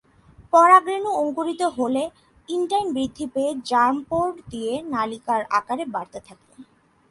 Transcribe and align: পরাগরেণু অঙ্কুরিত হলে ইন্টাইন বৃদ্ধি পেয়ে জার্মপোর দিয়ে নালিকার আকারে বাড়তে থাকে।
পরাগরেণু 0.53 1.09
অঙ্কুরিত 1.21 1.61
হলে 1.77 2.03
ইন্টাইন 2.49 2.87
বৃদ্ধি 2.95 3.25
পেয়ে 3.33 3.51
জার্মপোর 3.69 4.27
দিয়ে 4.51 4.73
নালিকার 4.93 5.41
আকারে 5.57 5.85
বাড়তে 5.93 6.19
থাকে। 6.27 6.47